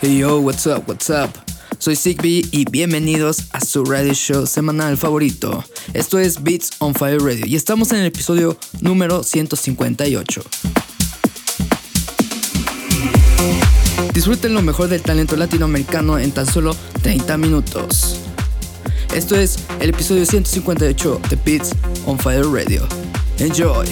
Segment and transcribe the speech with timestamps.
[0.00, 1.30] Hey yo, what's up, what's up?
[1.78, 5.64] Soy Sigby y bienvenidos a su radio show semanal favorito.
[5.94, 10.42] Esto es Beats on Fire Radio y estamos en el episodio número 158.
[14.16, 18.18] Disfruten lo mejor del talento latinoamericano en tan solo 30 minutos.
[19.14, 21.74] Esto es el episodio 158 de Beats
[22.06, 22.88] on Fire Radio.
[23.38, 23.86] Enjoy.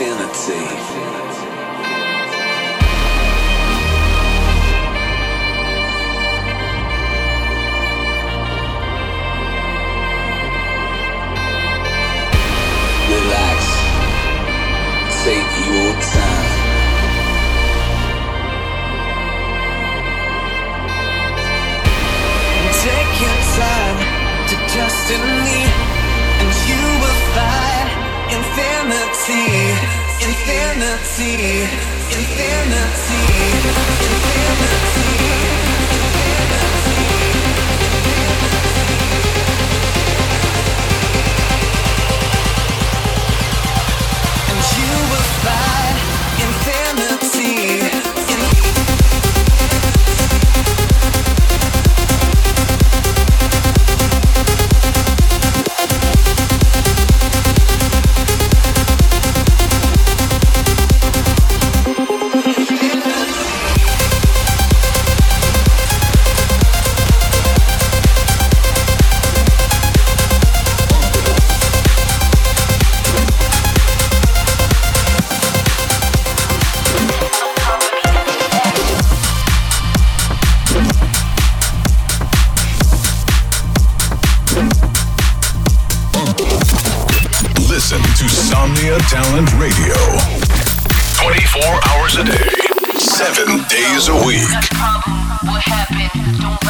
[0.00, 0.81] Infinity.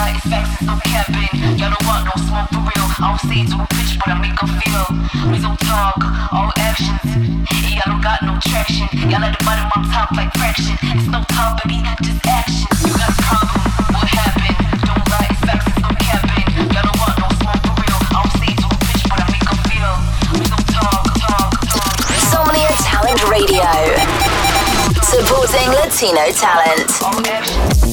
[0.00, 1.28] not effects of camping.
[1.58, 2.88] Y'all don't want no smoke for real.
[2.96, 4.86] I don't say it to a bitch, but I make her feel.
[5.28, 6.00] Real talk,
[6.32, 7.04] all actions.
[7.68, 8.88] Y'all don't got no traction.
[9.10, 10.76] Y'all at the bottom, I'm top like fraction.
[10.96, 12.66] It's no top, baby, just action.
[12.80, 13.60] You got a problem.
[13.92, 14.56] What happened?
[22.80, 23.68] Talent Radio.
[25.02, 27.89] Supporting Latino talent.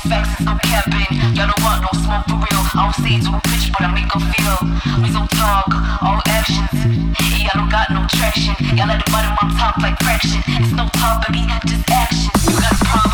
[0.00, 1.06] facts is no cabin.
[1.34, 2.62] Y'all don't want no smoke for real.
[2.74, 4.58] I don't say it to a bitch, but I make her feel.
[5.02, 5.68] We so talk,
[6.02, 6.72] all actions.
[7.40, 8.54] Y'all don't got no traction.
[8.76, 10.42] Y'all at the bottom, I'm top like fraction.
[10.60, 12.30] It's no top, baby, just action.
[12.48, 13.05] You got problems.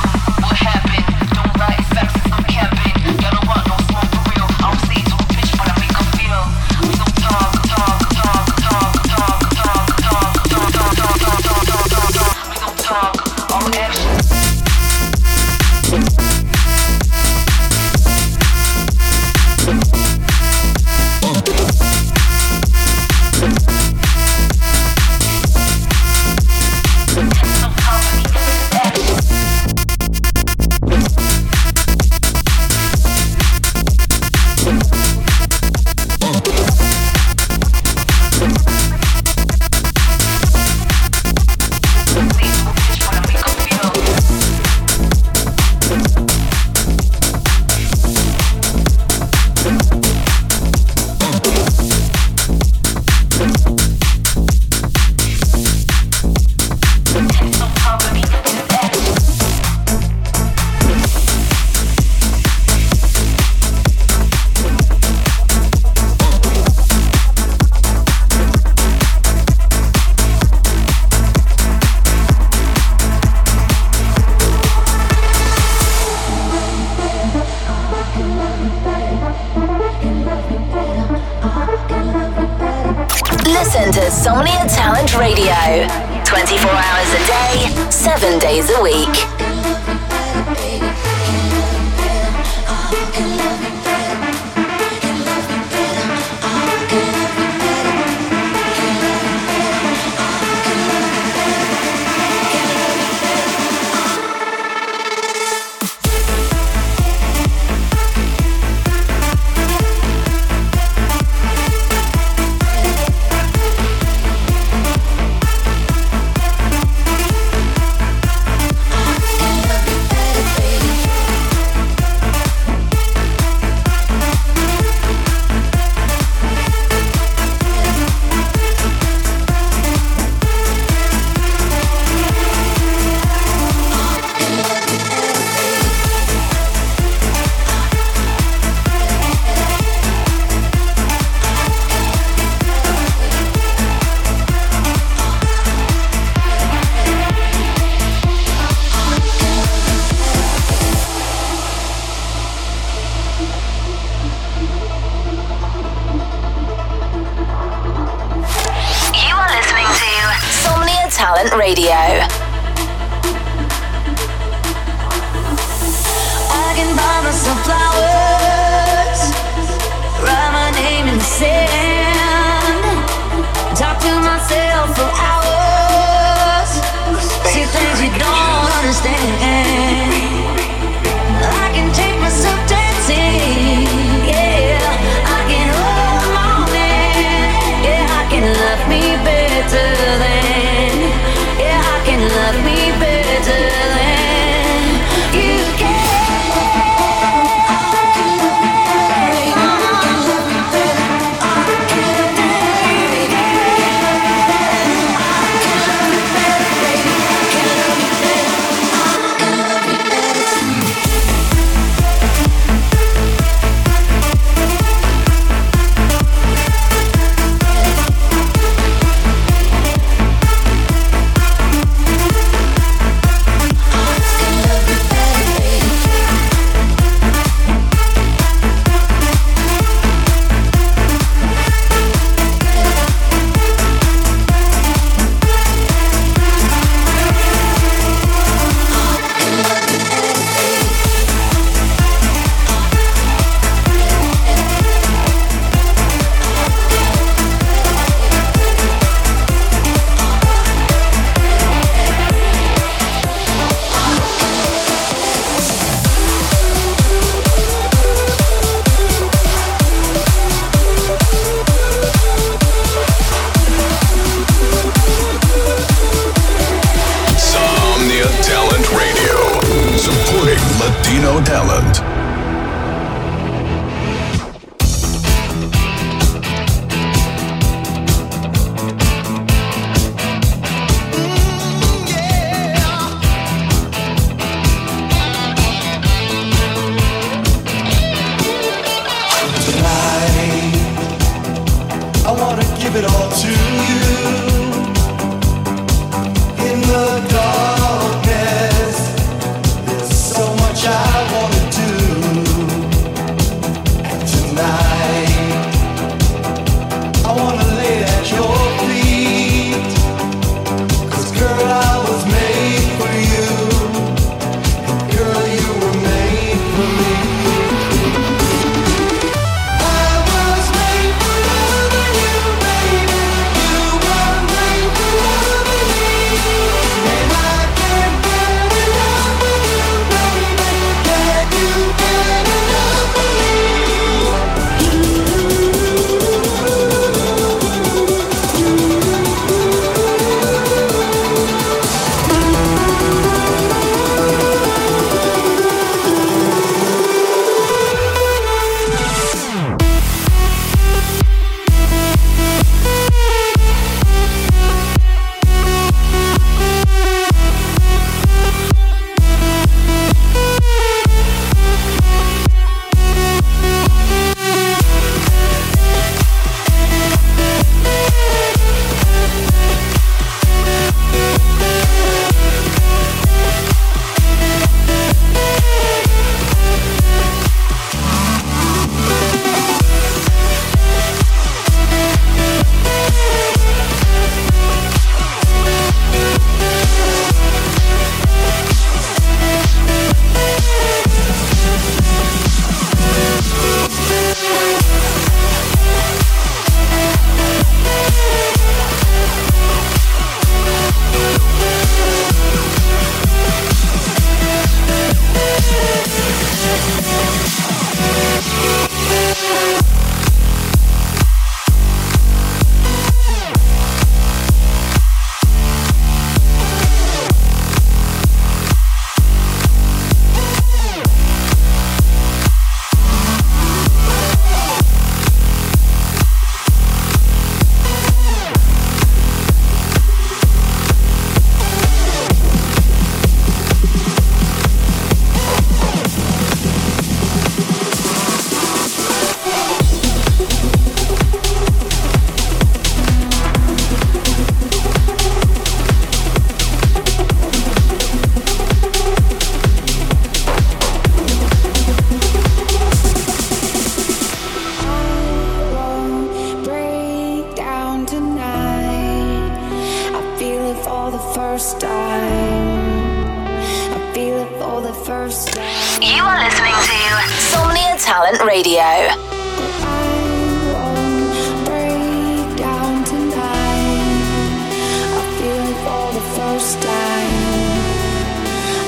[476.62, 477.32] first time.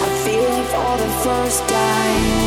[0.06, 2.43] I feel it for the first time.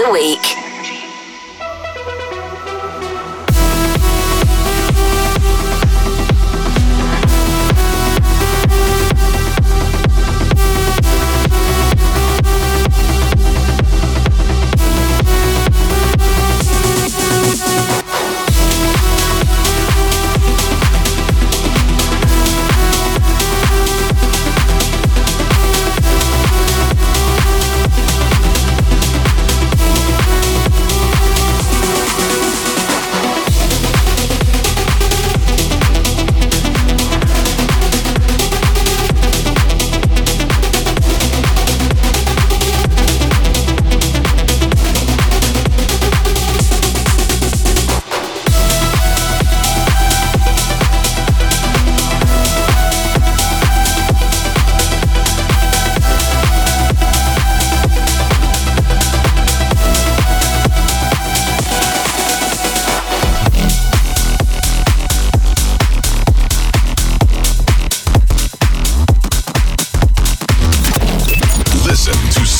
[0.00, 0.57] a week.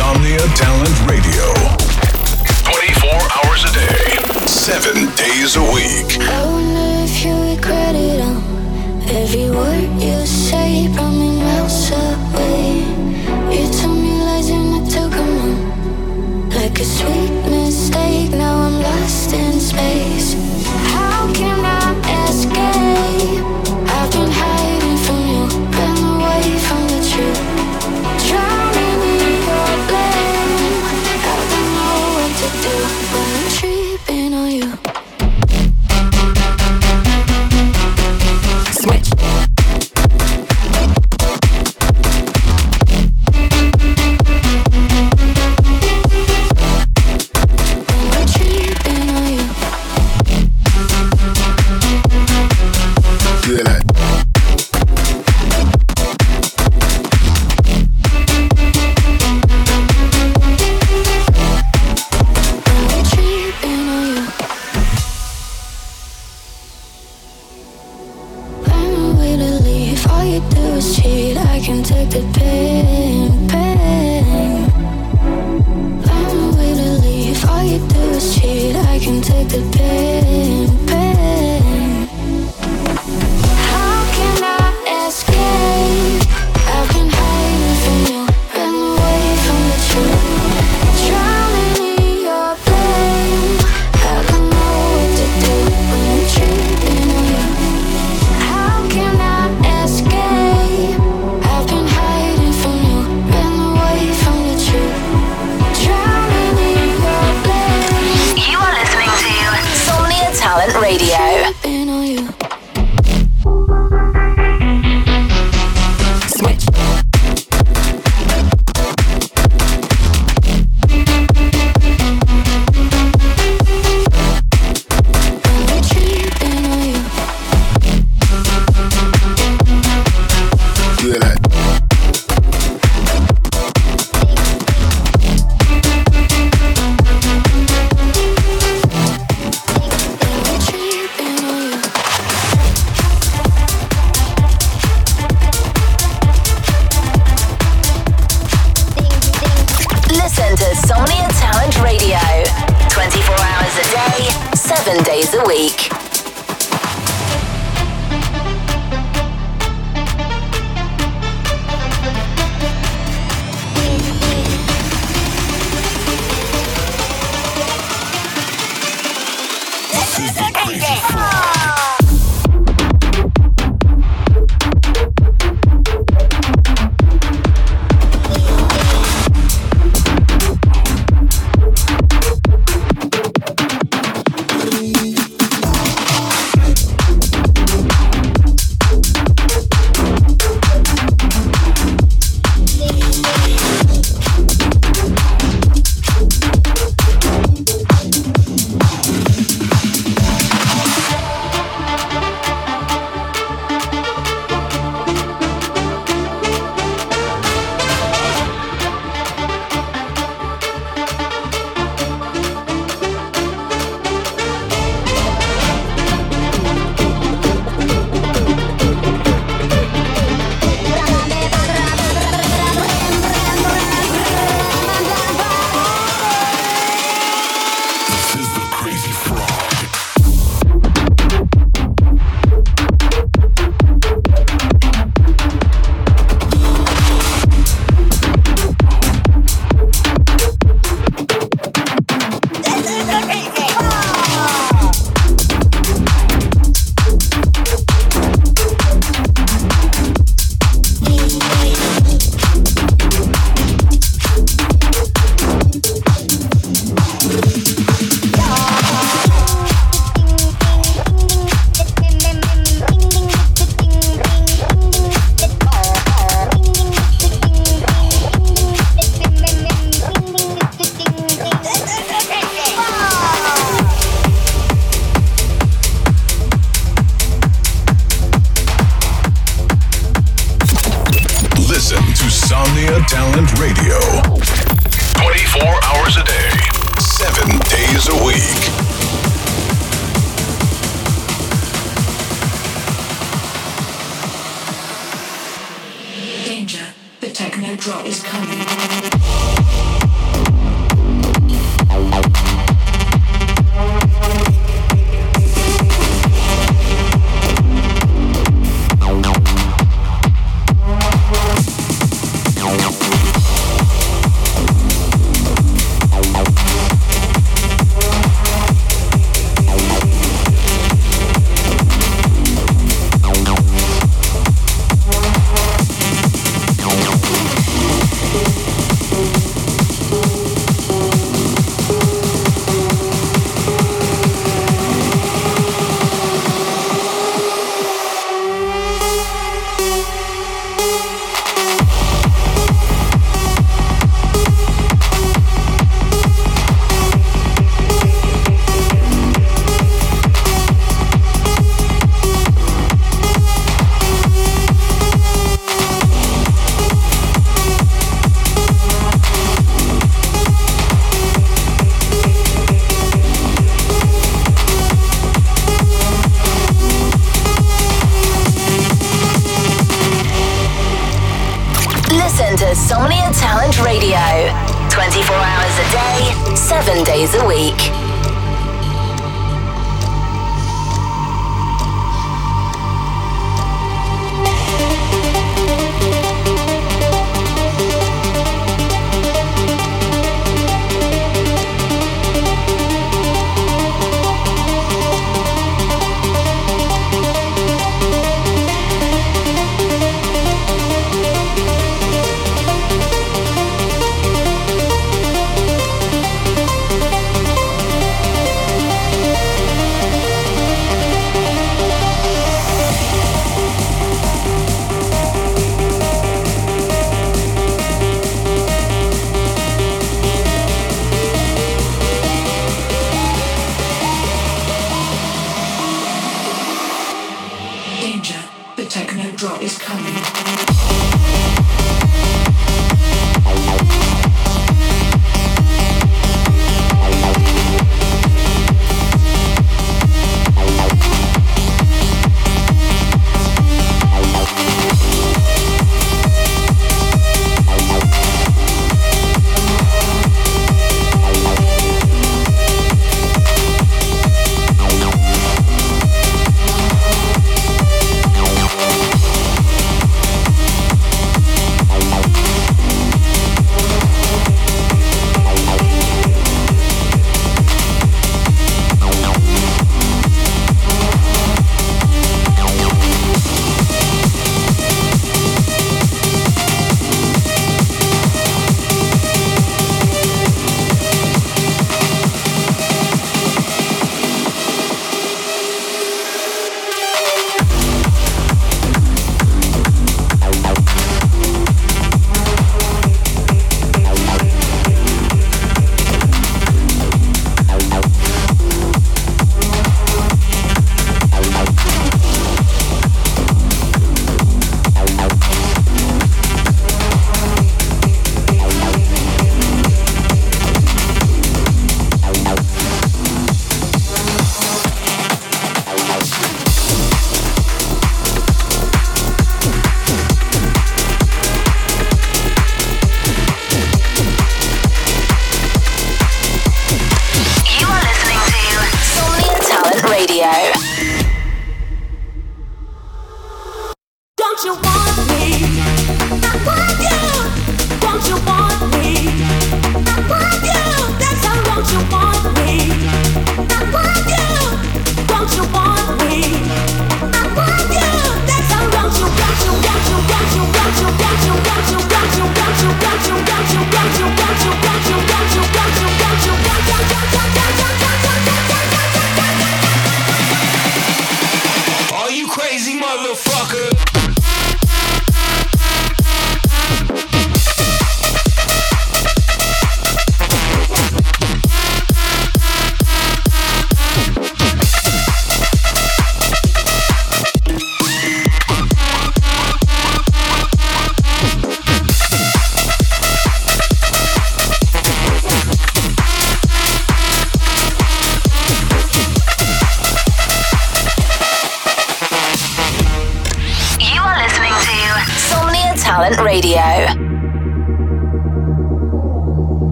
[0.00, 1.52] Insomnia Talent Radio.
[2.64, 6.16] 24 hours a day, 7 days a week.
[6.18, 8.40] I wonder if you regret it all.
[9.14, 12.80] Every word you say brought me miles away.
[13.54, 16.48] You told me lies and I took them.
[16.48, 20.39] Like a sweet mistake, now I'm lost in space.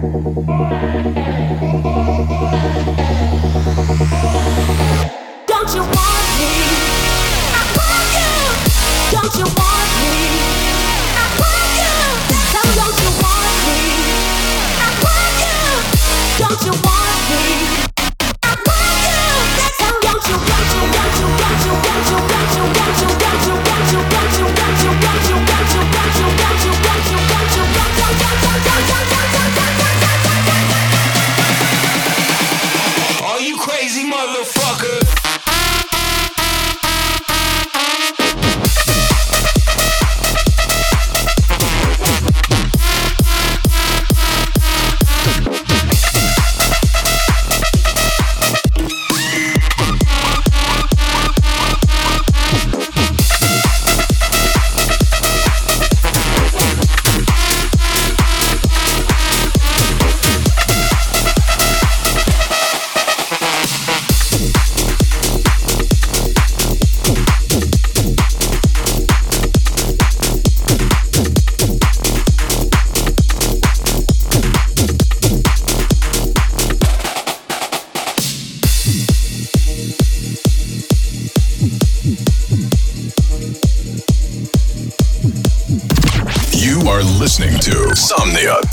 [0.00, 0.29] Talent Radio.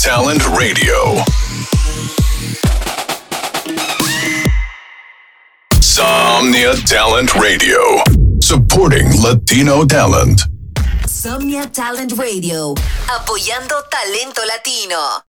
[0.08, 1.22] Talent Radio.
[5.82, 7.78] Somnia Talent Radio.
[8.40, 10.40] Supporting Latino talent.
[11.06, 12.72] Somnia Talent Radio.
[13.06, 15.27] Apoyando talento latino.